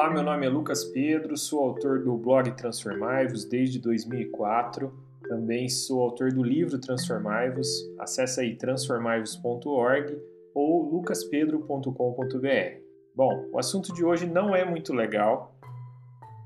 Olá, 0.00 0.08
meu 0.08 0.22
nome 0.22 0.46
é 0.46 0.48
Lucas 0.48 0.82
Pedro, 0.82 1.36
sou 1.36 1.60
autor 1.60 2.02
do 2.02 2.16
blog 2.16 2.50
Transformai-vos 2.52 3.44
desde 3.44 3.78
2004. 3.78 4.90
Também 5.28 5.68
sou 5.68 6.00
autor 6.00 6.32
do 6.32 6.42
livro 6.42 6.78
Transformai-vos. 6.78 7.68
Acesse 7.98 8.40
aí 8.40 8.56
transformaivos.org 8.56 10.18
ou 10.54 10.90
lucaspedro.com.br. 10.90 12.80
Bom, 13.14 13.50
o 13.52 13.58
assunto 13.58 13.92
de 13.92 14.02
hoje 14.02 14.24
não 14.24 14.56
é 14.56 14.64
muito 14.64 14.94
legal, 14.94 15.54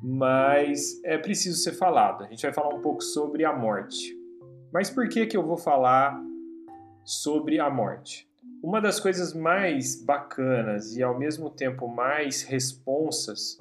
mas 0.02 1.00
é 1.04 1.16
preciso 1.16 1.56
ser 1.58 1.74
falado. 1.74 2.24
A 2.24 2.26
gente 2.26 2.42
vai 2.42 2.52
falar 2.52 2.74
um 2.74 2.80
pouco 2.80 3.04
sobre 3.04 3.44
a 3.44 3.56
morte. 3.56 4.18
Mas 4.72 4.90
por 4.90 5.08
que 5.08 5.26
que 5.26 5.36
eu 5.36 5.46
vou 5.46 5.56
falar 5.56 6.20
sobre 7.04 7.60
a 7.60 7.70
morte? 7.70 8.28
Uma 8.64 8.80
das 8.80 8.98
coisas 8.98 9.34
mais 9.34 10.02
bacanas 10.02 10.96
e 10.96 11.02
ao 11.02 11.18
mesmo 11.18 11.50
tempo 11.50 11.86
mais 11.86 12.42
responsas, 12.42 13.58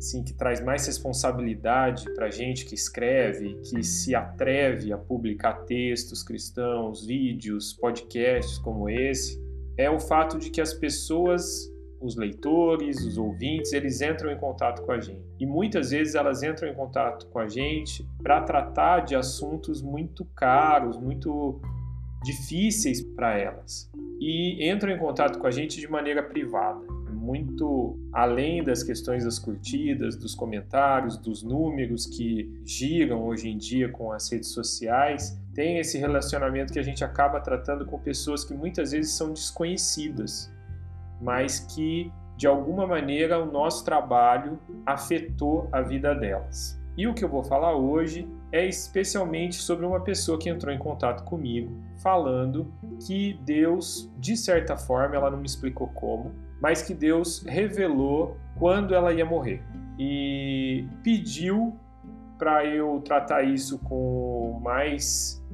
sim, 0.00 0.24
que 0.24 0.34
traz 0.34 0.60
mais 0.60 0.84
responsabilidade 0.88 2.12
para 2.14 2.28
gente 2.28 2.64
que 2.64 2.74
escreve, 2.74 3.54
que 3.60 3.80
se 3.84 4.16
atreve 4.16 4.92
a 4.92 4.98
publicar 4.98 5.64
textos 5.66 6.24
cristãos, 6.24 7.06
vídeos, 7.06 7.72
podcasts 7.74 8.58
como 8.58 8.90
esse, 8.90 9.40
é 9.76 9.88
o 9.88 10.00
fato 10.00 10.36
de 10.36 10.50
que 10.50 10.60
as 10.60 10.74
pessoas, 10.74 11.72
os 12.00 12.16
leitores, 12.16 13.04
os 13.04 13.16
ouvintes, 13.16 13.72
eles 13.72 14.00
entram 14.00 14.32
em 14.32 14.36
contato 14.36 14.82
com 14.82 14.90
a 14.90 15.00
gente. 15.00 15.24
E 15.38 15.46
muitas 15.46 15.92
vezes 15.92 16.16
elas 16.16 16.42
entram 16.42 16.68
em 16.68 16.74
contato 16.74 17.28
com 17.28 17.38
a 17.38 17.46
gente 17.46 18.04
para 18.20 18.42
tratar 18.42 19.04
de 19.04 19.14
assuntos 19.14 19.80
muito 19.80 20.24
caros, 20.34 20.98
muito 20.98 21.60
difíceis 22.24 23.02
para 23.02 23.38
elas 23.38 23.90
e 24.20 24.68
entram 24.68 24.90
em 24.92 24.98
contato 24.98 25.38
com 25.38 25.46
a 25.46 25.50
gente 25.50 25.80
de 25.80 25.88
maneira 25.88 26.22
privada, 26.22 26.80
muito 27.12 27.96
além 28.12 28.64
das 28.64 28.82
questões 28.82 29.24
das 29.24 29.38
curtidas, 29.38 30.16
dos 30.16 30.34
comentários, 30.34 31.16
dos 31.16 31.42
números 31.42 32.06
que 32.06 32.60
giram 32.64 33.24
hoje 33.24 33.48
em 33.48 33.56
dia 33.56 33.88
com 33.88 34.10
as 34.10 34.30
redes 34.30 34.50
sociais. 34.50 35.40
Tem 35.54 35.78
esse 35.78 35.98
relacionamento 35.98 36.72
que 36.72 36.78
a 36.78 36.82
gente 36.82 37.04
acaba 37.04 37.40
tratando 37.40 37.86
com 37.86 37.98
pessoas 37.98 38.44
que 38.44 38.54
muitas 38.54 38.90
vezes 38.90 39.12
são 39.12 39.32
desconhecidas, 39.32 40.52
mas 41.20 41.60
que 41.60 42.10
de 42.36 42.46
alguma 42.46 42.86
maneira 42.86 43.38
o 43.40 43.50
nosso 43.50 43.84
trabalho 43.84 44.58
afetou 44.86 45.68
a 45.72 45.80
vida 45.80 46.14
delas. 46.14 46.80
E 46.96 47.06
o 47.06 47.14
que 47.14 47.24
eu 47.24 47.28
vou 47.28 47.44
falar 47.44 47.76
hoje 47.76 48.28
é 48.50 48.66
especialmente 48.66 49.56
sobre 49.56 49.84
uma 49.84 50.00
pessoa 50.00 50.38
que 50.38 50.48
entrou 50.48 50.72
em 50.72 50.78
contato 50.78 51.24
comigo, 51.24 51.76
falando 52.02 52.72
que 53.06 53.38
Deus, 53.44 54.10
de 54.18 54.36
certa 54.36 54.76
forma, 54.76 55.16
ela 55.16 55.30
não 55.30 55.38
me 55.38 55.46
explicou 55.46 55.88
como, 55.88 56.32
mas 56.60 56.82
que 56.82 56.94
Deus 56.94 57.44
revelou 57.46 58.36
quando 58.58 58.94
ela 58.94 59.12
ia 59.12 59.24
morrer. 59.24 59.62
E 59.98 60.86
pediu 61.02 61.76
para 62.38 62.64
eu 62.64 63.00
tratar 63.04 63.42
isso 63.42 63.78
com 63.80 64.60
mais 64.62 65.44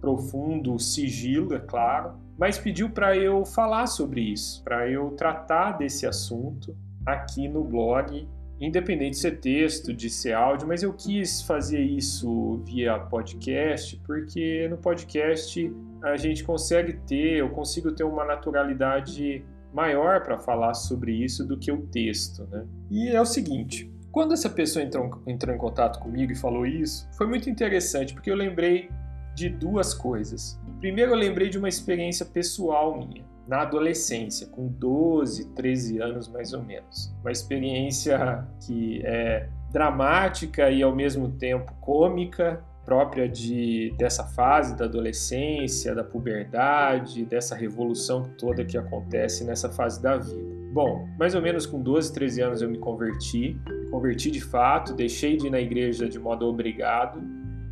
profundo 0.00 0.78
sigilo, 0.78 1.54
é 1.54 1.58
claro, 1.58 2.14
mas 2.38 2.58
pediu 2.58 2.90
para 2.90 3.16
eu 3.16 3.44
falar 3.44 3.86
sobre 3.86 4.20
isso, 4.20 4.62
para 4.62 4.88
eu 4.88 5.10
tratar 5.12 5.72
desse 5.72 6.06
assunto 6.06 6.76
aqui 7.04 7.48
no 7.48 7.64
blog 7.64 8.28
independente 8.60 9.12
de 9.12 9.18
ser 9.18 9.38
texto, 9.38 9.92
de 9.92 10.08
ser 10.08 10.32
áudio, 10.32 10.66
mas 10.66 10.82
eu 10.82 10.92
quis 10.92 11.42
fazer 11.42 11.80
isso 11.80 12.62
via 12.64 12.98
podcast, 12.98 14.00
porque 14.06 14.66
no 14.68 14.76
podcast 14.78 15.72
a 16.02 16.16
gente 16.16 16.42
consegue 16.42 16.94
ter, 17.06 17.38
eu 17.38 17.50
consigo 17.50 17.92
ter 17.92 18.04
uma 18.04 18.24
naturalidade 18.24 19.44
maior 19.72 20.22
para 20.22 20.38
falar 20.38 20.72
sobre 20.74 21.12
isso 21.12 21.46
do 21.46 21.58
que 21.58 21.70
o 21.70 21.82
texto, 21.88 22.46
né? 22.50 22.66
E 22.90 23.08
é 23.08 23.20
o 23.20 23.26
seguinte, 23.26 23.90
quando 24.10 24.32
essa 24.32 24.48
pessoa 24.48 24.82
entrou, 24.82 25.22
entrou 25.26 25.54
em 25.54 25.58
contato 25.58 25.98
comigo 25.98 26.32
e 26.32 26.36
falou 26.36 26.64
isso, 26.64 27.06
foi 27.16 27.26
muito 27.26 27.50
interessante, 27.50 28.14
porque 28.14 28.30
eu 28.30 28.36
lembrei 28.36 28.88
de 29.34 29.50
duas 29.50 29.92
coisas. 29.92 30.58
Primeiro, 30.80 31.12
eu 31.12 31.16
lembrei 31.16 31.50
de 31.50 31.58
uma 31.58 31.68
experiência 31.68 32.24
pessoal 32.24 32.96
minha 32.96 33.26
na 33.46 33.62
adolescência, 33.62 34.46
com 34.48 34.66
12, 34.66 35.54
13 35.54 36.00
anos 36.00 36.28
mais 36.28 36.52
ou 36.52 36.62
menos. 36.62 37.14
Uma 37.20 37.30
experiência 37.30 38.46
que 38.64 39.00
é 39.04 39.48
dramática 39.70 40.70
e 40.70 40.82
ao 40.82 40.94
mesmo 40.94 41.30
tempo 41.30 41.72
cômica, 41.80 42.64
própria 42.84 43.28
de, 43.28 43.92
dessa 43.98 44.24
fase 44.24 44.76
da 44.76 44.84
adolescência, 44.84 45.92
da 45.92 46.04
puberdade, 46.04 47.24
dessa 47.24 47.54
revolução 47.56 48.22
toda 48.38 48.64
que 48.64 48.78
acontece 48.78 49.44
nessa 49.44 49.68
fase 49.68 50.00
da 50.00 50.16
vida. 50.16 50.56
Bom, 50.72 51.08
mais 51.18 51.34
ou 51.34 51.42
menos 51.42 51.66
com 51.66 51.82
12, 51.82 52.12
13 52.12 52.40
anos 52.42 52.62
eu 52.62 52.70
me 52.70 52.78
converti, 52.78 53.58
converti 53.90 54.30
de 54.30 54.40
fato, 54.40 54.94
deixei 54.94 55.36
de 55.36 55.48
ir 55.48 55.50
na 55.50 55.60
igreja 55.60 56.08
de 56.08 56.18
modo 56.18 56.46
obrigado 56.46 57.20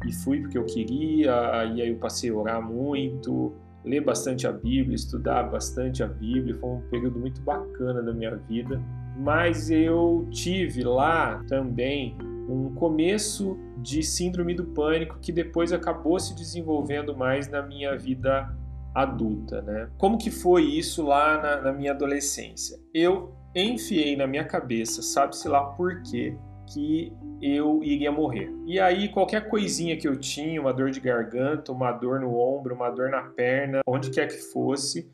e 0.05 0.13
fui 0.13 0.41
porque 0.41 0.59
eu 0.59 0.65
queria, 0.65 1.65
e 1.75 1.83
aí 1.83 1.89
eu 1.89 1.97
passei 1.97 2.31
a 2.31 2.35
orar 2.35 2.63
muito, 2.63 3.55
ler 3.85 4.01
bastante 4.01 4.47
a 4.47 4.53
Bíblia, 4.53 4.95
estudar 4.95 5.45
bastante 5.45 6.03
a 6.03 6.07
Bíblia, 6.07 6.55
foi 6.55 6.71
um 6.71 6.81
período 6.89 7.19
muito 7.19 7.41
bacana 7.43 8.03
da 8.03 8.13
minha 8.13 8.35
vida. 8.37 8.81
Mas 9.17 9.71
eu 9.71 10.27
tive 10.31 10.83
lá 10.83 11.43
também 11.49 12.17
um 12.49 12.75
começo 12.75 13.59
de 13.79 14.03
síndrome 14.03 14.55
do 14.55 14.65
pânico 14.65 15.19
que 15.21 15.33
depois 15.33 15.73
acabou 15.73 16.19
se 16.19 16.35
desenvolvendo 16.35 17.17
mais 17.17 17.49
na 17.49 17.63
minha 17.63 17.97
vida 17.97 18.51
adulta, 18.95 19.61
né? 19.63 19.89
Como 19.99 20.17
que 20.19 20.31
foi 20.31 20.63
isso 20.63 21.05
lá 21.05 21.41
na, 21.41 21.63
na 21.63 21.73
minha 21.73 21.93
adolescência? 21.93 22.79
Eu 22.93 23.35
enfiei 23.55 24.17
na 24.17 24.27
minha 24.27 24.45
cabeça, 24.45 25.03
sabe-se 25.03 25.49
lá 25.49 25.65
por 25.65 26.03
quê, 26.03 26.37
que 26.67 27.13
eu 27.41 27.83
iria 27.83 28.11
morrer. 28.11 28.51
E 28.67 28.79
aí, 28.81 29.09
qualquer 29.09 29.49
coisinha 29.49 29.97
que 29.97 30.09
eu 30.09 30.17
tinha, 30.17 30.61
uma 30.61 30.73
dor 30.73 30.91
de 30.91 31.01
garganta, 31.01 31.73
uma 31.73 31.93
dor 31.93 32.21
no 32.21 32.39
ombro, 32.39 32.75
uma 32.75 32.91
dor 32.91 33.11
na 33.11 33.23
perna, 33.23 33.81
onde 33.87 34.11
quer 34.11 34.29
que 34.29 34.39
fosse, 34.53 35.11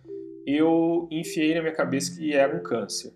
eu 0.46 1.08
enfiei 1.10 1.54
na 1.54 1.60
minha 1.60 1.74
cabeça 1.74 2.16
que 2.16 2.32
era 2.32 2.56
um 2.56 2.62
câncer 2.62 3.12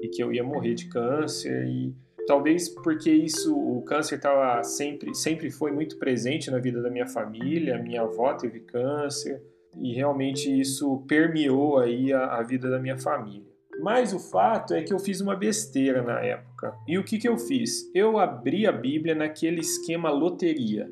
e 0.00 0.08
que 0.08 0.22
eu 0.22 0.32
ia 0.32 0.44
morrer 0.44 0.74
de 0.74 0.88
câncer 0.88 1.66
e 1.66 1.94
talvez 2.26 2.68
porque 2.68 3.10
isso 3.10 3.56
o 3.56 3.82
câncer 3.82 4.16
estava 4.16 4.62
sempre 4.62 5.12
sempre 5.12 5.50
foi 5.50 5.72
muito 5.72 5.98
presente 5.98 6.50
na 6.50 6.58
vida 6.58 6.80
da 6.80 6.88
minha 6.88 7.06
família 7.06 7.82
minha 7.82 8.02
avó 8.02 8.32
teve 8.34 8.60
câncer 8.60 9.42
e 9.76 9.92
realmente 9.92 10.48
isso 10.48 11.04
permeou 11.08 11.78
aí 11.78 12.12
a, 12.12 12.36
a 12.36 12.42
vida 12.44 12.70
da 12.70 12.78
minha 12.78 12.96
família 12.96 13.48
mas 13.80 14.12
o 14.12 14.18
fato 14.18 14.74
é 14.74 14.82
que 14.82 14.92
eu 14.92 14.98
fiz 14.98 15.20
uma 15.20 15.36
besteira 15.36 16.02
na 16.02 16.20
época. 16.20 16.47
E 16.86 16.98
o 16.98 17.04
que, 17.04 17.18
que 17.18 17.28
eu 17.28 17.38
fiz? 17.38 17.90
Eu 17.94 18.18
abri 18.18 18.66
a 18.66 18.72
Bíblia 18.72 19.14
naquele 19.14 19.60
esquema 19.60 20.10
loteria. 20.10 20.90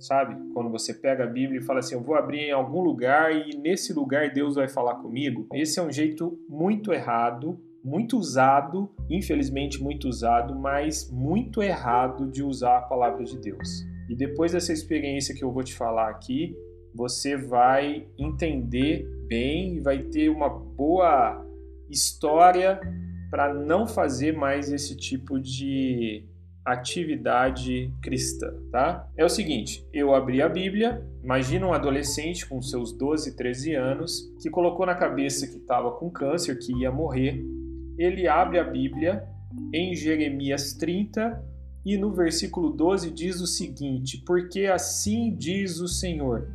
Sabe? 0.00 0.36
Quando 0.52 0.70
você 0.70 0.94
pega 0.94 1.24
a 1.24 1.26
Bíblia 1.26 1.60
e 1.60 1.64
fala 1.64 1.80
assim: 1.80 1.94
Eu 1.94 2.02
vou 2.02 2.14
abrir 2.14 2.40
em 2.40 2.52
algum 2.52 2.80
lugar 2.80 3.34
e 3.34 3.56
nesse 3.56 3.92
lugar 3.92 4.32
Deus 4.32 4.54
vai 4.54 4.68
falar 4.68 4.96
comigo. 4.96 5.46
Esse 5.52 5.80
é 5.80 5.82
um 5.82 5.90
jeito 5.90 6.38
muito 6.48 6.92
errado, 6.92 7.58
muito 7.82 8.16
usado, 8.16 8.88
infelizmente 9.10 9.82
muito 9.82 10.08
usado, 10.08 10.54
mas 10.54 11.10
muito 11.10 11.62
errado 11.62 12.30
de 12.30 12.42
usar 12.42 12.78
a 12.78 12.82
palavra 12.82 13.24
de 13.24 13.38
Deus. 13.38 13.84
E 14.08 14.14
depois 14.14 14.52
dessa 14.52 14.72
experiência 14.72 15.34
que 15.34 15.42
eu 15.42 15.52
vou 15.52 15.64
te 15.64 15.74
falar 15.74 16.08
aqui, 16.10 16.54
você 16.94 17.36
vai 17.36 18.06
entender 18.18 19.06
bem 19.26 19.76
e 19.76 19.80
vai 19.80 19.98
ter 20.04 20.28
uma 20.28 20.48
boa 20.48 21.44
história 21.90 22.80
para 23.30 23.52
não 23.52 23.86
fazer 23.86 24.32
mais 24.32 24.70
esse 24.70 24.96
tipo 24.96 25.38
de 25.38 26.24
atividade 26.64 27.90
cristã, 28.02 28.52
tá? 28.70 29.08
É 29.16 29.24
o 29.24 29.28
seguinte, 29.28 29.86
eu 29.92 30.14
abri 30.14 30.42
a 30.42 30.48
Bíblia, 30.48 31.02
imagina 31.22 31.66
um 31.66 31.72
adolescente 31.72 32.46
com 32.46 32.60
seus 32.60 32.92
12, 32.92 33.36
13 33.36 33.74
anos, 33.74 34.30
que 34.42 34.50
colocou 34.50 34.84
na 34.84 34.94
cabeça 34.94 35.46
que 35.46 35.56
estava 35.56 35.90
com 35.92 36.10
câncer, 36.10 36.58
que 36.58 36.72
ia 36.72 36.90
morrer. 36.90 37.42
Ele 37.96 38.28
abre 38.28 38.58
a 38.58 38.64
Bíblia 38.64 39.26
em 39.72 39.94
Jeremias 39.94 40.74
30 40.74 41.42
e 41.84 41.96
no 41.96 42.12
versículo 42.12 42.70
12 42.70 43.10
diz 43.12 43.40
o 43.40 43.46
seguinte: 43.46 44.22
Porque 44.26 44.66
assim 44.66 45.34
diz 45.34 45.80
o 45.80 45.88
Senhor: 45.88 46.48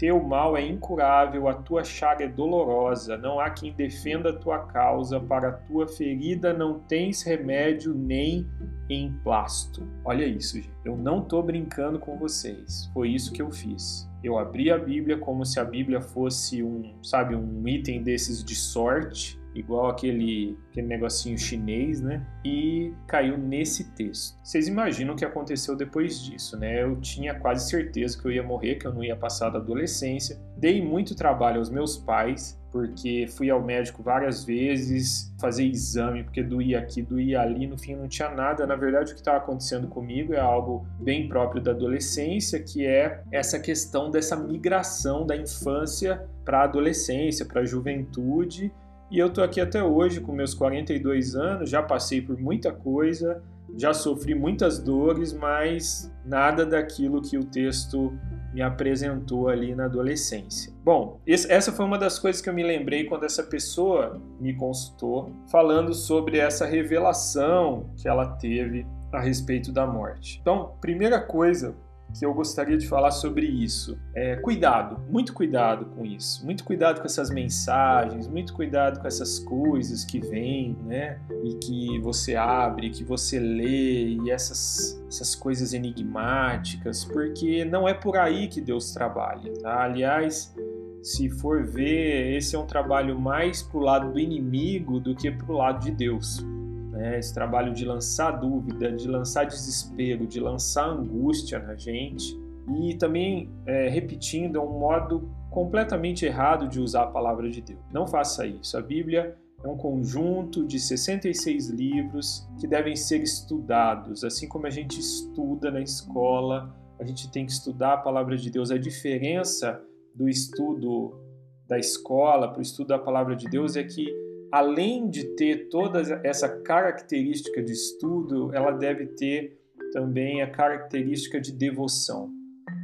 teu 0.00 0.18
mal 0.18 0.56
é 0.56 0.66
incurável, 0.66 1.46
a 1.46 1.52
tua 1.52 1.84
chaga 1.84 2.24
é 2.24 2.28
dolorosa, 2.28 3.18
não 3.18 3.38
há 3.38 3.50
quem 3.50 3.70
defenda 3.70 4.30
a 4.30 4.32
tua 4.32 4.60
causa, 4.60 5.20
para 5.20 5.50
a 5.50 5.52
tua 5.52 5.86
ferida 5.86 6.54
não 6.54 6.80
tens 6.80 7.22
remédio 7.22 7.92
nem 7.92 8.48
emplasto. 8.88 9.86
Olha 10.02 10.24
isso, 10.24 10.56
gente. 10.56 10.72
Eu 10.86 10.96
não 10.96 11.20
tô 11.20 11.42
brincando 11.42 11.98
com 11.98 12.16
vocês. 12.16 12.90
Foi 12.94 13.10
isso 13.10 13.30
que 13.30 13.42
eu 13.42 13.50
fiz. 13.50 14.10
Eu 14.24 14.38
abri 14.38 14.70
a 14.70 14.78
Bíblia 14.78 15.18
como 15.18 15.44
se 15.44 15.60
a 15.60 15.64
Bíblia 15.64 16.00
fosse 16.00 16.62
um, 16.62 16.94
sabe, 17.02 17.36
um 17.36 17.68
item 17.68 18.02
desses 18.02 18.42
de 18.42 18.54
sorte 18.54 19.38
igual 19.54 19.88
aquele, 19.88 20.56
aquele 20.70 20.86
negocinho 20.86 21.38
chinês, 21.38 22.00
né? 22.00 22.24
E 22.44 22.92
caiu 23.06 23.36
nesse 23.36 23.92
texto. 23.92 24.38
Vocês 24.42 24.68
imaginam 24.68 25.14
o 25.14 25.16
que 25.16 25.24
aconteceu 25.24 25.76
depois 25.76 26.22
disso, 26.22 26.56
né? 26.56 26.82
Eu 26.82 26.96
tinha 27.00 27.34
quase 27.34 27.68
certeza 27.68 28.20
que 28.20 28.26
eu 28.26 28.32
ia 28.32 28.42
morrer, 28.42 28.76
que 28.76 28.86
eu 28.86 28.92
não 28.92 29.02
ia 29.02 29.16
passar 29.16 29.50
da 29.50 29.58
adolescência. 29.58 30.38
Dei 30.56 30.84
muito 30.84 31.14
trabalho 31.14 31.58
aos 31.58 31.70
meus 31.70 31.96
pais, 31.96 32.60
porque 32.70 33.26
fui 33.28 33.50
ao 33.50 33.62
médico 33.62 34.02
várias 34.02 34.44
vezes, 34.44 35.34
fazer 35.40 35.64
exame, 35.64 36.22
porque 36.22 36.42
doía 36.42 36.78
aqui, 36.78 37.02
doía 37.02 37.40
ali, 37.40 37.66
no 37.66 37.76
fim 37.76 37.96
não 37.96 38.06
tinha 38.06 38.30
nada. 38.30 38.66
Na 38.66 38.76
verdade, 38.76 39.10
o 39.10 39.14
que 39.14 39.20
estava 39.20 39.38
acontecendo 39.38 39.88
comigo 39.88 40.32
é 40.32 40.40
algo 40.40 40.86
bem 41.00 41.28
próprio 41.28 41.60
da 41.60 41.72
adolescência, 41.72 42.62
que 42.62 42.86
é 42.86 43.22
essa 43.32 43.58
questão 43.58 44.10
dessa 44.10 44.36
migração 44.36 45.26
da 45.26 45.36
infância 45.36 46.24
para 46.44 46.60
a 46.60 46.64
adolescência, 46.64 47.44
para 47.44 47.62
a 47.62 47.64
juventude 47.64 48.72
e 49.10 49.18
eu 49.18 49.28
tô 49.28 49.42
aqui 49.42 49.60
até 49.60 49.82
hoje 49.82 50.20
com 50.20 50.32
meus 50.32 50.54
42 50.54 51.34
anos, 51.34 51.68
já 51.68 51.82
passei 51.82 52.22
por 52.22 52.38
muita 52.38 52.72
coisa, 52.72 53.42
já 53.76 53.92
sofri 53.92 54.34
muitas 54.34 54.78
dores, 54.78 55.32
mas 55.32 56.12
nada 56.24 56.64
daquilo 56.64 57.20
que 57.20 57.36
o 57.36 57.44
texto 57.44 58.12
me 58.52 58.62
apresentou 58.62 59.48
ali 59.48 59.74
na 59.74 59.84
adolescência. 59.84 60.72
Bom, 60.84 61.20
essa 61.26 61.72
foi 61.72 61.84
uma 61.84 61.98
das 61.98 62.18
coisas 62.18 62.42
que 62.42 62.48
eu 62.48 62.54
me 62.54 62.62
lembrei 62.62 63.04
quando 63.04 63.24
essa 63.24 63.42
pessoa 63.42 64.20
me 64.40 64.54
consultou, 64.54 65.30
falando 65.50 65.94
sobre 65.94 66.38
essa 66.38 66.66
revelação 66.66 67.90
que 67.96 68.08
ela 68.08 68.26
teve 68.36 68.86
a 69.12 69.20
respeito 69.20 69.72
da 69.72 69.86
morte. 69.86 70.38
Então, 70.40 70.74
primeira 70.80 71.20
coisa 71.20 71.74
que 72.18 72.24
eu 72.24 72.34
gostaria 72.34 72.76
de 72.76 72.86
falar 72.86 73.10
sobre 73.10 73.46
isso. 73.46 73.98
É, 74.14 74.36
cuidado, 74.36 75.00
muito 75.08 75.32
cuidado 75.32 75.86
com 75.86 76.04
isso, 76.04 76.44
muito 76.44 76.64
cuidado 76.64 77.00
com 77.00 77.06
essas 77.06 77.30
mensagens, 77.30 78.26
muito 78.26 78.52
cuidado 78.52 79.00
com 79.00 79.06
essas 79.06 79.38
coisas 79.38 80.04
que 80.04 80.20
vêm, 80.20 80.76
né? 80.84 81.20
E 81.44 81.54
que 81.54 81.98
você 82.00 82.36
abre, 82.36 82.90
que 82.90 83.04
você 83.04 83.38
lê, 83.38 84.08
e 84.08 84.30
essas, 84.30 85.02
essas 85.08 85.34
coisas 85.34 85.72
enigmáticas, 85.72 87.04
porque 87.04 87.64
não 87.64 87.88
é 87.88 87.94
por 87.94 88.16
aí 88.16 88.48
que 88.48 88.60
Deus 88.60 88.92
trabalha, 88.92 89.52
tá? 89.60 89.84
Aliás, 89.84 90.54
se 91.02 91.30
for 91.30 91.64
ver, 91.64 92.36
esse 92.36 92.54
é 92.54 92.58
um 92.58 92.66
trabalho 92.66 93.18
mais 93.18 93.62
pro 93.62 93.80
lado 93.80 94.12
do 94.12 94.18
inimigo 94.18 95.00
do 95.00 95.14
que 95.14 95.30
pro 95.30 95.54
lado 95.54 95.84
de 95.84 95.90
Deus 95.90 96.44
né? 96.90 97.18
esse 97.18 97.32
trabalho 97.32 97.72
de 97.72 97.84
lançar 97.84 98.32
dúvida, 98.32 98.92
de 98.92 99.08
lançar 99.08 99.44
desespero, 99.44 100.26
de 100.26 100.40
lançar 100.40 100.88
angústia 100.88 101.58
na 101.58 101.74
gente. 101.74 102.38
E 102.82 102.94
também, 102.94 103.50
é, 103.66 103.88
repetindo, 103.88 104.56
é 104.56 104.60
um 104.60 104.78
modo 104.78 105.30
completamente 105.50 106.24
errado 106.24 106.68
de 106.68 106.80
usar 106.80 107.04
a 107.04 107.06
palavra 107.06 107.50
de 107.50 107.60
Deus. 107.60 107.80
Não 107.92 108.06
faça 108.06 108.46
isso. 108.46 108.76
A 108.76 108.82
Bíblia 108.82 109.36
é 109.64 109.68
um 109.68 109.76
conjunto 109.76 110.66
de 110.66 110.78
66 110.78 111.68
livros 111.70 112.48
que 112.58 112.66
devem 112.66 112.96
ser 112.96 113.22
estudados, 113.22 114.24
assim 114.24 114.48
como 114.48 114.66
a 114.66 114.70
gente 114.70 114.98
estuda 114.98 115.70
na 115.70 115.80
escola, 115.80 116.74
a 116.98 117.04
gente 117.04 117.30
tem 117.30 117.46
que 117.46 117.52
estudar 117.52 117.94
a 117.94 117.96
palavra 117.96 118.36
de 118.36 118.50
Deus. 118.50 118.70
A 118.70 118.78
diferença 118.78 119.82
do 120.14 120.28
estudo 120.28 121.18
da 121.66 121.78
escola 121.78 122.48
para 122.48 122.58
o 122.58 122.62
estudo 122.62 122.88
da 122.88 122.98
palavra 122.98 123.34
de 123.34 123.48
Deus 123.48 123.76
é 123.76 123.82
que 123.82 124.06
além 124.52 125.08
de 125.08 125.24
ter 125.36 125.68
toda 125.68 126.00
essa 126.24 126.48
característica 126.48 127.62
de 127.62 127.72
estudo, 127.72 128.54
ela 128.54 128.72
deve 128.72 129.06
ter 129.06 129.58
também 129.92 130.42
a 130.42 130.50
característica 130.50 131.40
de 131.40 131.52
devoção, 131.52 132.30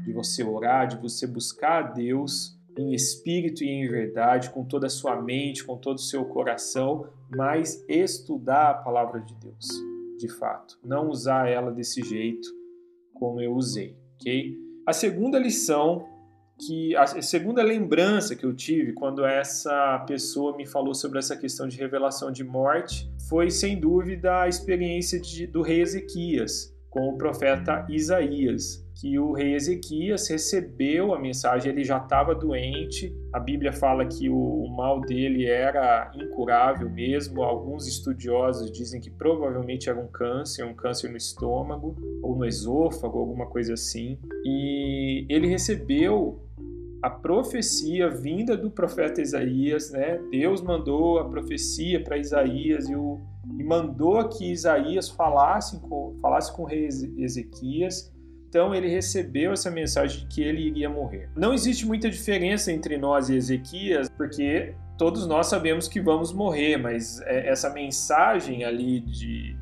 de 0.05 0.13
você 0.13 0.43
orar, 0.43 0.87
de 0.87 0.97
você 0.97 1.27
buscar 1.27 1.85
a 1.85 1.93
Deus 1.93 2.57
em 2.79 2.93
espírito 2.93 3.65
e 3.65 3.69
em 3.69 3.89
verdade, 3.89 4.51
com 4.51 4.65
toda 4.65 4.87
a 4.87 4.91
sua 4.91 5.21
mente, 5.21 5.65
com 5.65 5.79
todo 5.79 5.97
o 5.97 6.03
seu 6.03 6.25
coração, 6.27 7.09
mas 7.35 7.85
estudar 7.89 8.71
a 8.71 8.75
palavra 8.75 9.21
de 9.21 9.35
Deus, 9.35 9.67
de 10.19 10.29
fato, 10.29 10.79
não 10.85 11.09
usar 11.09 11.49
ela 11.49 11.73
desse 11.73 12.03
jeito 12.03 12.49
como 13.15 13.41
eu 13.41 13.55
usei, 13.55 13.97
ok? 14.17 14.55
A 14.87 14.93
segunda 14.93 15.39
lição 15.39 16.07
que 16.59 16.97
a 16.97 17.07
segunda 17.07 17.63
lembrança 17.63 18.35
que 18.35 18.45
eu 18.45 18.55
tive 18.55 18.93
quando 18.93 19.25
essa 19.25 19.99
pessoa 20.07 20.57
me 20.57 20.67
falou 20.67 20.95
sobre 20.95 21.19
essa 21.19 21.37
questão 21.37 21.69
de 21.69 21.77
revelação 21.77 22.33
de 22.33 22.43
morte 22.43 23.11
foi 23.29 23.51
sem 23.51 23.79
dúvida 23.79 24.43
a 24.43 24.49
experiência 24.49 25.21
de, 25.21 25.47
do 25.47 25.61
rei 25.61 25.83
Ezequias 25.83 26.75
com 26.97 27.11
o 27.11 27.19
profeta 27.19 27.87
Isaías, 27.91 28.83
que 28.99 29.19
o 29.19 29.33
rei 29.33 29.55
Ezequias 29.55 30.27
recebeu 30.31 31.13
a 31.13 31.19
mensagem, 31.19 31.71
ele 31.71 31.85
já 31.85 31.99
estava 31.99 32.35
doente, 32.35 33.15
a 33.35 33.39
Bíblia 33.39 33.71
fala 33.71 34.07
que 34.07 34.31
o, 34.31 34.35
o, 34.35 34.75
mal 34.75 35.03
dele 35.03 35.45
era 35.45 36.11
incurável 36.15 36.89
mesmo, 36.89 37.43
alguns 37.43 37.87
estudiosos 37.87 38.73
dizem 38.73 38.99
que 38.99 39.11
provavelmente 39.11 39.91
era 39.91 40.01
um 40.01 40.07
câncer, 40.07 40.65
um 40.65 40.73
câncer 40.73 41.11
no 41.11 41.19
estômago 41.19 41.95
ou 42.23 42.35
no 42.35 42.47
esôfago, 42.47 43.19
alguma 43.19 43.45
coisa 43.45 43.75
assim, 43.75 44.19
e 44.43 45.27
ele 45.29 45.49
recebeu 45.49 46.46
a 47.03 47.11
profecia 47.11 48.09
vinda 48.09 48.57
do 48.57 48.71
profeta 48.71 49.21
Isaías, 49.21 49.91
né? 49.91 50.19
Deus 50.31 50.63
mandou 50.63 51.19
a 51.19 51.29
profecia 51.29 52.03
para 52.03 52.17
Isaías 52.17 52.89
e, 52.89 52.95
o, 52.95 53.21
e 53.59 53.63
mandou 53.63 54.29
que 54.29 54.51
Isaías 54.51 55.09
falasse 55.09 55.79
com, 55.81 56.17
falasse 56.21 56.55
com 56.55 56.63
o 56.63 56.67
rei 56.67 56.89
Ezequias. 57.19 58.13
Então 58.49 58.75
ele 58.75 58.89
recebeu 58.89 59.53
essa 59.53 59.71
mensagem 59.71 60.21
de 60.21 60.27
que 60.35 60.43
ele 60.43 60.63
iria 60.63 60.89
morrer. 60.89 61.29
Não 61.37 61.53
existe 61.53 61.87
muita 61.87 62.09
diferença 62.09 62.73
entre 62.73 62.97
nós 62.97 63.29
e 63.29 63.37
Ezequias, 63.37 64.09
porque 64.09 64.75
todos 64.97 65.27
nós 65.27 65.49
sabemos 65.49 65.89
que 65.89 66.01
vamos 66.01 66.33
morrer, 66.33 66.79
mas 66.79 67.21
é, 67.23 67.49
essa 67.49 67.69
mensagem 67.71 68.65
ali 68.65 69.01
de, 69.01 69.57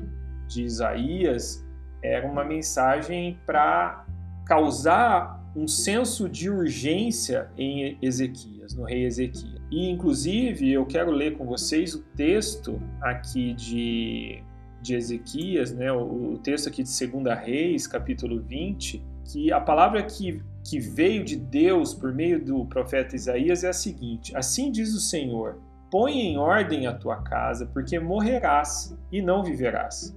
de 0.47 0.63
Isaías 0.63 1.65
era 2.01 2.25
uma 2.25 2.45
mensagem 2.45 3.37
para 3.45 4.05
causar 4.45 5.34
um 5.55 5.67
senso 5.67 6.27
de 6.27 6.49
urgência 6.49 7.49
em 7.57 7.97
Ezequias, 8.01 8.75
no 8.75 8.83
rei 8.83 9.05
Ezequias. 9.05 9.61
E, 9.71 9.89
inclusive, 9.89 10.71
eu 10.71 10.85
quero 10.85 11.11
ler 11.11 11.37
com 11.37 11.45
vocês 11.45 11.95
o 11.95 12.03
texto 12.15 12.81
aqui 13.01 13.53
de, 13.53 14.43
de 14.81 14.95
Ezequias, 14.95 15.71
né, 15.71 15.91
o, 15.91 16.37
texto 16.43 16.67
aqui 16.67 16.83
de 16.83 17.07
2 17.07 17.39
Reis, 17.39 17.87
capítulo 17.87 18.41
20, 18.41 19.01
que 19.31 19.51
a 19.51 19.61
palavra 19.61 20.03
que, 20.03 20.43
que 20.63 20.79
veio 20.79 21.23
de 21.23 21.37
Deus 21.37 21.93
por 21.93 22.13
meio 22.13 22.43
do 22.43 22.65
profeta 22.65 23.15
Isaías 23.15 23.63
é 23.63 23.69
a 23.69 23.73
seguinte: 23.73 24.35
Assim 24.35 24.71
diz 24.71 24.93
o 24.93 24.99
Senhor, 24.99 25.59
põe 25.89 26.19
em 26.19 26.37
ordem 26.37 26.85
a 26.85 26.93
tua 26.93 27.23
casa, 27.23 27.65
porque 27.67 27.97
morrerás 27.97 28.95
e 29.11 29.21
não 29.21 29.43
viverás. 29.43 30.15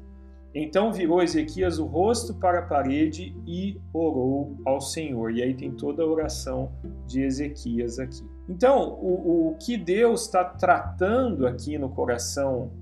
Então 0.61 0.93
virou 0.93 1.23
Ezequias 1.23 1.79
o 1.79 1.85
rosto 1.87 2.35
para 2.35 2.59
a 2.59 2.63
parede 2.63 3.37
e 3.47 3.81
orou 3.93 4.57
ao 4.67 4.81
Senhor. 4.81 5.31
E 5.31 5.43
aí 5.43 5.55
tem 5.55 5.71
toda 5.71 6.03
a 6.03 6.07
oração 6.07 6.73
de 7.07 7.23
Ezequias 7.23 7.99
aqui. 7.99 8.29
Então, 8.49 8.99
o, 9.01 9.51
o 9.51 9.57
que 9.57 9.77
Deus 9.77 10.23
está 10.23 10.43
tratando 10.43 11.47
aqui 11.47 11.79
no 11.79 11.89
coração 11.89 12.73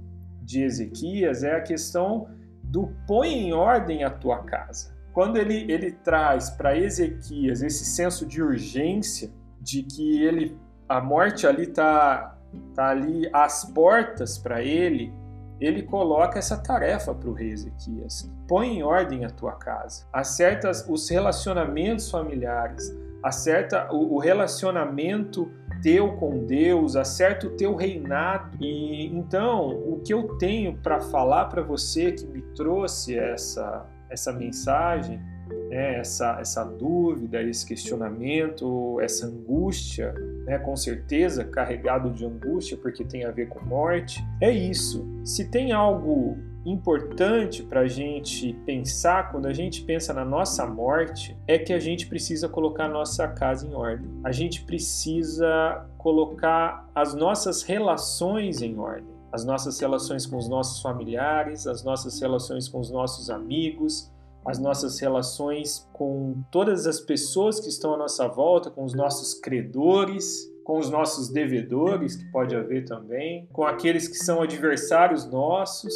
de 0.40 0.62
Ezequias 0.62 1.42
é 1.42 1.56
a 1.56 1.60
questão 1.60 2.28
do 2.62 2.88
põe 3.06 3.28
em 3.28 3.52
ordem 3.52 4.04
a 4.04 4.10
tua 4.10 4.38
casa. 4.44 4.96
Quando 5.12 5.36
ele, 5.36 5.70
ele 5.70 5.92
traz 5.92 6.48
para 6.48 6.78
Ezequias 6.78 7.62
esse 7.62 7.84
senso 7.84 8.24
de 8.24 8.42
urgência, 8.42 9.30
de 9.60 9.82
que 9.82 10.22
ele 10.22 10.56
a 10.88 11.00
morte 11.00 11.46
ali 11.46 11.64
está 11.64 12.38
tá 12.74 12.90
ali 12.90 13.28
às 13.32 13.64
portas 13.64 14.38
para 14.38 14.62
ele, 14.62 15.12
ele 15.60 15.82
coloca 15.82 16.38
essa 16.38 16.56
tarefa 16.56 17.14
para 17.14 17.28
o 17.28 17.32
rei 17.32 17.50
Ezequias. 17.50 18.30
Põe 18.46 18.78
em 18.78 18.82
ordem 18.82 19.24
a 19.24 19.30
tua 19.30 19.52
casa, 19.52 20.06
acerta 20.12 20.70
os 20.70 21.08
relacionamentos 21.08 22.10
familiares, 22.10 22.94
acerta 23.22 23.88
o 23.92 24.18
relacionamento 24.18 25.50
teu 25.82 26.12
com 26.16 26.44
Deus, 26.44 26.96
acerta 26.96 27.46
o 27.46 27.50
teu 27.50 27.74
reinado. 27.74 28.56
E 28.60 29.06
então, 29.06 29.70
o 29.70 30.00
que 30.04 30.12
eu 30.12 30.36
tenho 30.38 30.76
para 30.78 31.00
falar 31.00 31.46
para 31.46 31.62
você 31.62 32.12
que 32.12 32.26
me 32.26 32.42
trouxe 32.54 33.18
essa 33.18 33.86
essa 34.08 34.32
mensagem 34.32 35.20
né, 35.68 35.98
essa, 35.98 36.38
essa 36.40 36.64
dúvida, 36.64 37.42
esse 37.42 37.66
questionamento, 37.66 39.00
essa 39.00 39.26
angústia, 39.26 40.14
né, 40.44 40.58
com 40.58 40.76
certeza 40.76 41.44
carregado 41.44 42.10
de 42.10 42.24
angústia 42.24 42.76
porque 42.76 43.04
tem 43.04 43.24
a 43.24 43.30
ver 43.30 43.48
com 43.48 43.60
morte, 43.60 44.24
é 44.40 44.50
isso. 44.50 45.06
Se 45.24 45.50
tem 45.50 45.72
algo 45.72 46.36
importante 46.64 47.62
para 47.62 47.80
a 47.80 47.86
gente 47.86 48.52
pensar 48.66 49.30
quando 49.30 49.46
a 49.46 49.52
gente 49.52 49.82
pensa 49.82 50.12
na 50.12 50.24
nossa 50.24 50.66
morte 50.66 51.36
é 51.46 51.56
que 51.58 51.72
a 51.72 51.78
gente 51.78 52.08
precisa 52.08 52.48
colocar 52.48 52.86
a 52.86 52.88
nossa 52.88 53.28
casa 53.28 53.66
em 53.66 53.72
ordem. 53.72 54.08
A 54.24 54.32
gente 54.32 54.64
precisa 54.64 55.86
colocar 55.96 56.88
as 56.94 57.14
nossas 57.14 57.62
relações 57.62 58.62
em 58.62 58.78
ordem. 58.78 59.16
As 59.30 59.44
nossas 59.44 59.78
relações 59.78 60.24
com 60.24 60.36
os 60.36 60.48
nossos 60.48 60.80
familiares, 60.80 61.66
as 61.66 61.84
nossas 61.84 62.18
relações 62.20 62.68
com 62.68 62.80
os 62.80 62.90
nossos 62.90 63.28
amigos, 63.28 64.10
as 64.46 64.58
nossas 64.58 64.98
relações 65.00 65.88
com 65.92 66.42
todas 66.52 66.86
as 66.86 67.00
pessoas 67.00 67.58
que 67.58 67.68
estão 67.68 67.94
à 67.94 67.96
nossa 67.96 68.28
volta, 68.28 68.70
com 68.70 68.84
os 68.84 68.94
nossos 68.94 69.34
credores, 69.34 70.50
com 70.64 70.78
os 70.78 70.90
nossos 70.90 71.28
devedores, 71.28 72.16
que 72.16 72.24
pode 72.30 72.54
haver 72.54 72.84
também, 72.84 73.46
com 73.52 73.64
aqueles 73.64 74.08
que 74.08 74.16
são 74.16 74.42
adversários 74.42 75.24
nossos, 75.26 75.94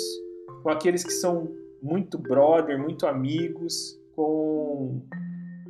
com 0.63 0.69
aqueles 0.69 1.03
que 1.05 1.13
são 1.13 1.49
muito 1.83 2.19
brother, 2.19 2.79
muito 2.79 3.07
amigos, 3.07 3.99
com 4.15 5.01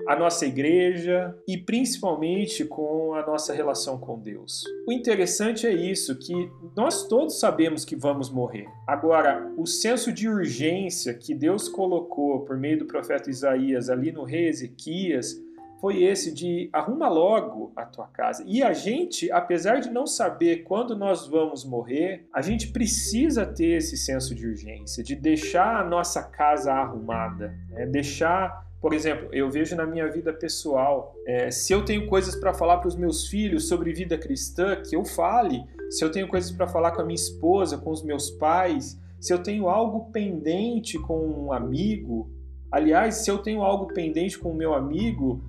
a 0.07 0.17
nossa 0.17 0.47
igreja 0.47 1.35
e 1.47 1.57
principalmente 1.57 2.65
com 2.65 3.15
a 3.15 3.27
nossa 3.27 3.53
relação 3.53 3.99
com 3.99 4.19
Deus. 4.19 4.65
O 4.87 4.93
interessante 4.93 5.67
é 5.67 5.73
isso, 5.73 6.19
que 6.19 6.51
nós 6.77 7.07
todos 7.07 7.39
sabemos 7.39 7.85
que 7.85 7.97
vamos 7.97 8.31
morrer. 8.31 8.67
Agora, 8.87 9.53
o 9.57 9.67
senso 9.67 10.13
de 10.13 10.29
urgência 10.29 11.15
que 11.15 11.35
Deus 11.35 11.69
colocou 11.69 12.41
por 12.41 12.57
meio 12.57 12.79
do 12.79 12.87
profeta 12.87 13.31
Isaías 13.31 13.89
ali 13.89 14.13
no 14.13 14.25
rei 14.25 14.49
Ezequias 14.49 15.37
foi 15.81 16.03
esse 16.03 16.33
de 16.33 16.69
arruma 16.73 17.09
logo 17.09 17.73
a 17.75 17.85
tua 17.87 18.07
casa. 18.07 18.45
E 18.47 18.63
a 18.63 18.73
gente, 18.73 19.33
apesar 19.33 19.81
de 19.81 19.91
não 19.91 20.07
saber 20.07 20.65
quando 20.65 20.95
nós 20.95 21.27
vamos 21.27 21.65
morrer, 21.65 22.27
a 22.33 22.43
gente 22.43 22.69
precisa 22.71 23.47
ter 23.47 23.79
esse 23.79 23.97
senso 23.97 24.35
de 24.35 24.47
urgência, 24.47 25.03
de 25.03 25.17
deixar 25.17 25.81
a 25.81 25.85
nossa 25.85 26.23
casa 26.23 26.73
arrumada, 26.73 27.55
né? 27.71 27.87
deixar 27.87 28.70
por 28.81 28.95
exemplo, 28.95 29.29
eu 29.31 29.51
vejo 29.51 29.77
na 29.77 29.85
minha 29.85 30.11
vida 30.11 30.33
pessoal, 30.33 31.15
é, 31.27 31.51
se 31.51 31.71
eu 31.71 31.85
tenho 31.85 32.07
coisas 32.07 32.35
para 32.35 32.55
falar 32.55 32.79
para 32.79 32.89
os 32.89 32.97
meus 32.97 33.29
filhos 33.29 33.69
sobre 33.69 33.93
vida 33.93 34.17
cristã, 34.17 34.75
que 34.77 34.97
eu 34.97 35.05
fale. 35.05 35.63
Se 35.91 36.03
eu 36.03 36.11
tenho 36.11 36.27
coisas 36.27 36.51
para 36.51 36.67
falar 36.67 36.93
com 36.93 37.03
a 37.03 37.05
minha 37.05 37.15
esposa, 37.15 37.77
com 37.77 37.91
os 37.91 38.03
meus 38.03 38.31
pais, 38.31 38.99
se 39.21 39.35
eu 39.35 39.43
tenho 39.43 39.69
algo 39.69 40.11
pendente 40.11 40.99
com 40.99 41.19
um 41.19 41.53
amigo, 41.53 42.31
aliás, 42.73 43.17
se 43.17 43.31
eu 43.31 43.39
tenho 43.39 43.61
algo 43.61 43.93
pendente 43.93 44.39
com 44.39 44.51
o 44.51 44.57
meu 44.57 44.73
amigo, 44.73 45.45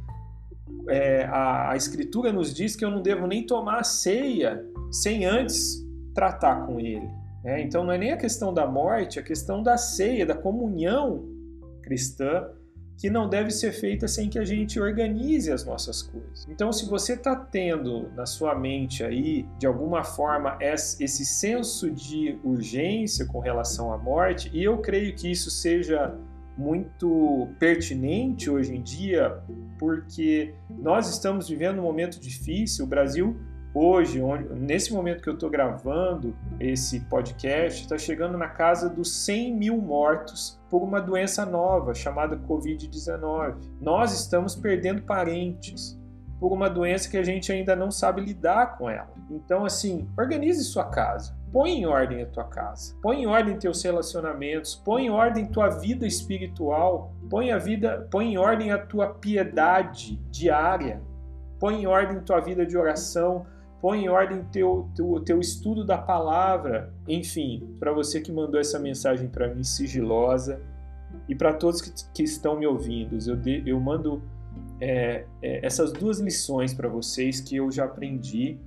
é, 0.90 1.24
a, 1.24 1.72
a, 1.72 1.78
Escritura 1.78 2.34
nos 2.34 2.54
diz 2.54 2.76
que 2.76 2.84
eu 2.84 2.92
não 2.92 3.02
devo 3.02 3.28
nem 3.28 3.46
tomar 3.46 3.86
ceia 3.86 4.66
sem 4.92 5.26
antes 5.26 5.82
tratar 6.14 6.66
com 6.66 6.82
ele. 6.82 7.08
Né? 7.46 7.62
Então 7.62 7.86
não 7.86 7.94
é 7.94 7.98
nem 7.98 8.12
a 8.12 8.18
questão 8.18 8.54
da 8.54 8.68
morte, 8.68 9.20
é 9.20 9.22
a 9.22 9.26
questão 9.26 9.64
da 9.64 9.78
ceia, 9.78 10.26
da 10.26 10.36
comunhão 10.36 11.30
cristã 11.82 12.50
que 13.02 13.10
não 13.10 13.28
deve 13.28 13.50
ser 13.50 13.72
feita 13.72 14.08
sem 14.08 14.30
que 14.30 14.38
a 14.38 14.46
gente 14.46 14.80
organize 14.80 15.52
as 15.52 15.66
nossas 15.66 16.04
coisas. 16.04 16.46
Então, 16.48 16.72
se 16.72 16.88
você 16.88 17.14
está 17.14 17.36
tendo 17.36 18.12
na 18.16 18.28
sua 18.28 18.54
mente 18.54 19.04
aí, 19.04 19.48
de 19.58 19.66
alguma 19.66 20.04
forma, 20.04 20.56
esse 20.62 21.26
senso 21.26 21.90
de 21.90 22.38
urgência 22.44 23.26
com 23.26 23.40
relação 23.40 23.92
à 23.92 23.98
morte, 23.98 24.52
e 24.54 24.64
eu 24.64 24.78
creio 24.78 25.16
que 25.16 25.32
isso 25.32 25.50
seja 25.50 26.16
muito 26.56 27.48
pertinente 27.58 28.52
hoje 28.52 28.76
em 28.76 28.84
dia, 28.84 29.36
porque 29.80 30.54
nós 30.70 31.10
estamos 31.10 31.50
vivendo 31.50 31.80
um 31.80 31.84
momento 31.84 32.20
difícil. 32.20 32.86
O 32.86 32.88
Brasil 32.88 33.36
hoje, 33.74 34.22
onde, 34.22 34.54
nesse 34.54 34.94
momento 34.94 35.22
que 35.22 35.30
eu 35.30 35.34
estou 35.34 35.50
gravando 35.50 36.36
esse 36.60 37.00
podcast, 37.02 37.82
está 37.82 37.98
chegando 37.98 38.38
na 38.38 38.48
casa 38.48 38.90
dos 38.90 39.14
100 39.26 39.56
mil 39.56 39.78
mortos 39.78 40.60
por 40.70 40.84
uma 40.84 41.02
doença 41.02 41.46
nova 41.46 41.94
chamada 41.94 42.38
Covid-19. 42.38 43.56
Nós 43.80 44.14
estamos 44.14 44.56
perdendo 44.56 45.02
parentes 45.02 46.00
por 46.40 46.52
uma 46.52 46.68
doença 46.68 47.08
que 47.08 47.18
a 47.18 47.24
gente 47.24 47.52
ainda 47.52 47.76
não 47.76 47.92
sabe 47.92 48.20
lidar 48.20 48.78
com 48.78 48.90
ela. 48.90 49.14
Então, 49.30 49.64
assim, 49.64 50.10
organize 50.18 50.64
sua 50.64 50.86
casa. 50.86 51.40
Põe 51.54 51.82
em 51.82 51.86
ordem 51.86 52.24
a 52.24 52.26
tua 52.26 52.46
casa. 52.46 52.96
Põe 53.00 53.22
em 53.22 53.28
ordem 53.28 53.60
teus 53.60 53.84
relacionamentos. 53.84 54.74
Põe 54.74 55.06
em 55.06 55.10
ordem 55.12 55.46
tua 55.46 55.70
vida 55.70 56.08
espiritual. 56.08 57.14
Põe 57.30 57.52
a 57.52 57.60
vida, 57.60 58.08
põe 58.10 58.34
em 58.34 58.38
ordem 58.40 58.72
a 58.72 58.80
tua 58.80 59.14
piedade 59.14 60.18
diária. 60.32 61.00
Põe 61.60 61.84
em 61.84 61.86
ordem 61.86 62.22
tua 62.22 62.40
vida 62.40 62.66
de 62.66 62.76
oração 62.76 63.46
põe 63.82 64.06
em 64.06 64.10
ordem 64.10 64.44
teu, 64.52 64.88
teu, 64.96 65.20
teu 65.22 65.40
estudo 65.40 65.84
da 65.84 65.98
palavra. 65.98 66.94
Enfim, 67.08 67.76
para 67.80 67.92
você 67.92 68.22
que 68.22 68.32
mandou 68.32 68.60
essa 68.60 68.80
mensagem 68.80 69.28
para 69.28 69.54
mim 69.54 69.64
sigilosa 69.64 70.62
e 71.28 71.34
para 71.34 71.54
todos 71.54 71.82
que, 71.82 71.92
que, 72.14 72.24
estão 72.24 72.58
me 72.58 72.68
ouvindo, 72.68 73.18
eu, 73.28 73.36
de, 73.36 73.64
eu 73.66 73.80
mando 73.80 74.22
é, 74.80 75.26
é, 75.42 75.66
essas 75.66 75.92
duas 75.92 76.20
lições 76.20 76.74
para 76.74 76.88
vocês 76.88 77.42
que 77.42 77.56
eu 77.56 77.72
já 77.72 77.86
aprendi 77.86 78.60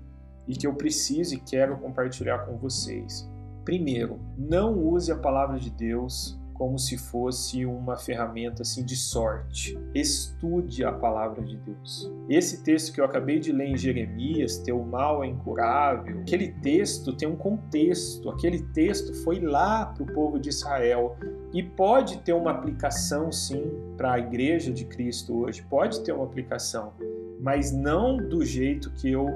e 0.49 0.55
que 0.57 0.67
eu 0.67 0.75
preciso 0.75 1.35
e 1.35 1.39
quero 1.39 1.77
compartilhar 1.79 2.39
com 2.39 2.57
vocês. 2.57 3.31
Primeiro, 3.65 4.19
não 4.37 4.77
use 4.77 5.11
a 5.11 5.17
palavra 5.17 5.59
de 5.59 5.71
Deus 5.71 6.39
como 6.55 6.79
se 6.79 6.97
fosse 6.97 7.67
uma 7.67 7.97
ferramenta 7.97 8.63
assim 8.63 8.85
de 8.85 8.97
sorte. 8.97 9.77
Estude 9.93 10.85
a 10.85 10.93
palavra 10.93 11.43
de 11.43 11.57
Deus. 11.57 12.11
Esse 12.29 12.63
texto 12.63 12.93
que 12.93 13.01
eu 13.01 13.05
acabei 13.05 13.39
de 13.39 13.53
ler 13.53 13.67
em 13.67 13.77
Jeremias, 13.77 14.59
teu 14.59 14.83
mal 14.83 15.23
é 15.23 15.27
incurável, 15.27 16.21
aquele 16.21 16.53
texto 16.63 17.13
tem 17.13 17.29
um 17.29 17.37
contexto. 17.37 18.31
Aquele 18.31 18.63
texto 18.73 19.13
foi 19.23 19.41
lá 19.41 19.87
para 19.87 20.05
o 20.05 20.07
povo 20.07 20.39
de 20.39 20.49
Israel 20.49 21.17
e 21.53 21.63
pode 21.63 22.19
ter 22.19 22.33
uma 22.33 22.53
aplicação 22.53 23.31
sim 23.31 23.71
para 23.97 24.15
a 24.15 24.19
igreja 24.19 24.73
de 24.73 24.85
Cristo 24.85 25.45
hoje, 25.45 25.63
pode 25.69 26.03
ter 26.03 26.13
uma 26.13 26.25
aplicação, 26.25 26.93
mas 27.41 27.73
não 27.73 28.17
do 28.17 28.45
jeito 28.45 28.91
que 28.93 29.11
eu 29.11 29.27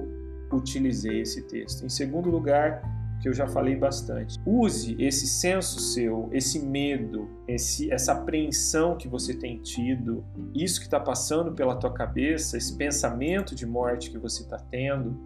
utilizei 0.53 1.21
esse 1.21 1.43
texto. 1.43 1.85
Em 1.85 1.89
segundo 1.89 2.31
lugar, 2.31 2.83
que 3.21 3.29
eu 3.29 3.33
já 3.33 3.47
falei 3.47 3.77
bastante. 3.77 4.39
Use 4.47 4.97
esse 4.99 5.27
senso 5.27 5.81
seu, 5.81 6.29
esse 6.33 6.61
medo, 6.61 7.29
esse, 7.47 7.91
essa 7.91 8.13
apreensão 8.13 8.97
que 8.97 9.09
você 9.09 9.35
tem 9.35 9.61
tido, 9.61 10.25
isso 10.55 10.81
que 10.81 10.87
está 10.87 11.01
passando 11.01 11.53
pela 11.53 11.77
tua 11.77 11.93
cabeça, 11.93 12.57
esse 12.57 12.77
pensamento 12.77 13.55
de 13.55 13.67
morte 13.67 14.11
que 14.11 14.19
você 14.19 14.43
está 14.43 14.59
tendo. 14.59 15.19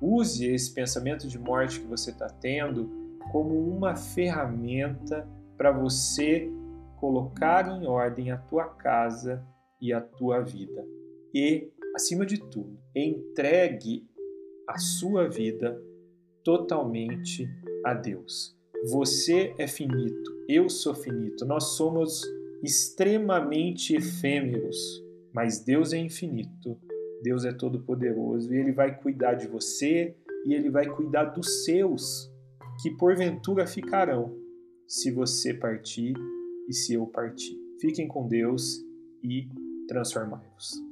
Use 0.00 0.46
esse 0.46 0.72
pensamento 0.72 1.28
de 1.28 1.38
morte 1.38 1.80
que 1.80 1.86
você 1.86 2.10
está 2.10 2.28
tendo 2.28 2.90
como 3.30 3.54
uma 3.74 3.94
ferramenta 3.94 5.28
para 5.56 5.70
você 5.70 6.50
colocar 6.96 7.68
em 7.70 7.86
ordem 7.86 8.30
a 8.30 8.36
tua 8.36 8.66
casa 8.66 9.44
e 9.80 9.92
a 9.92 10.00
tua 10.00 10.40
vida. 10.40 10.84
E, 11.32 11.70
acima 11.94 12.26
de 12.26 12.38
tudo, 12.38 12.78
entregue 12.94 14.08
a 14.68 14.78
sua 14.78 15.28
vida 15.28 15.80
totalmente 16.44 17.48
a 17.84 17.94
Deus. 17.94 18.56
Você 18.90 19.54
é 19.58 19.66
finito, 19.66 20.30
eu 20.48 20.68
sou 20.68 20.94
finito, 20.94 21.44
nós 21.44 21.76
somos 21.76 22.22
extremamente 22.62 23.94
efêmeros, 23.94 24.76
mas 25.32 25.60
Deus 25.60 25.92
é 25.92 25.98
infinito, 25.98 26.78
Deus 27.22 27.44
é 27.44 27.52
todo-poderoso 27.52 28.52
e 28.52 28.56
Ele 28.56 28.72
vai 28.72 28.98
cuidar 28.98 29.34
de 29.34 29.46
você 29.46 30.14
e 30.46 30.54
Ele 30.54 30.70
vai 30.70 30.86
cuidar 30.86 31.24
dos 31.24 31.64
seus, 31.64 32.30
que 32.82 32.90
porventura 32.96 33.66
ficarão 33.66 34.34
se 34.86 35.10
você 35.10 35.52
partir 35.52 36.14
e 36.68 36.72
se 36.72 36.94
eu 36.94 37.06
partir. 37.06 37.58
Fiquem 37.80 38.08
com 38.08 38.26
Deus 38.26 38.82
e 39.22 39.48
transformai-vos. 39.86 40.89